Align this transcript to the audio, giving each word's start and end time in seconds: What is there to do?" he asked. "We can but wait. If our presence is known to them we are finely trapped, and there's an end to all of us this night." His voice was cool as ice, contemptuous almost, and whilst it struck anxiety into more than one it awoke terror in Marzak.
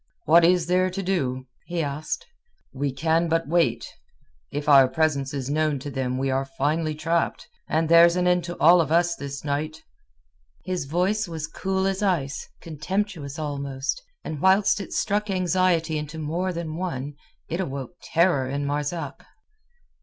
What 0.25 0.43
is 0.43 0.65
there 0.65 0.89
to 0.89 1.03
do?" 1.03 1.45
he 1.67 1.83
asked. 1.83 2.25
"We 2.73 2.91
can 2.91 3.29
but 3.29 3.47
wait. 3.47 3.85
If 4.51 4.67
our 4.67 4.87
presence 4.87 5.31
is 5.31 5.47
known 5.47 5.77
to 5.77 5.91
them 5.91 6.17
we 6.17 6.31
are 6.31 6.43
finely 6.43 6.95
trapped, 6.95 7.47
and 7.69 7.87
there's 7.87 8.15
an 8.15 8.25
end 8.25 8.43
to 8.45 8.57
all 8.57 8.81
of 8.81 8.91
us 8.91 9.15
this 9.15 9.43
night." 9.43 9.83
His 10.65 10.85
voice 10.85 11.27
was 11.27 11.45
cool 11.45 11.85
as 11.85 12.01
ice, 12.01 12.49
contemptuous 12.61 13.37
almost, 13.37 14.01
and 14.23 14.41
whilst 14.41 14.81
it 14.81 14.91
struck 14.91 15.29
anxiety 15.29 15.99
into 15.99 16.17
more 16.17 16.51
than 16.51 16.77
one 16.77 17.13
it 17.47 17.59
awoke 17.59 17.91
terror 18.01 18.49
in 18.49 18.65
Marzak. 18.65 19.23